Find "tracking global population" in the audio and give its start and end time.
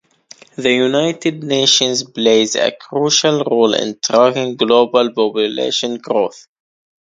4.01-5.99